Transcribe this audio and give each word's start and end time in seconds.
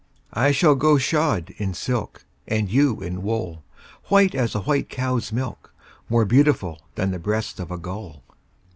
I 0.33 0.49
shall 0.51 0.73
go 0.73 0.97
shod 0.97 1.53
in 1.57 1.75
silk, 1.75 2.25
And 2.47 2.71
you 2.71 3.01
in 3.01 3.21
wool, 3.21 3.63
White 4.05 4.33
as 4.33 4.55
a 4.55 4.61
white 4.61 4.89
cow's 4.89 5.31
milk, 5.31 5.75
More 6.09 6.25
beautiful 6.25 6.81
Than 6.95 7.11
the 7.11 7.19
breast 7.19 7.59
of 7.59 7.69
a 7.69 7.77
gull. 7.77 8.23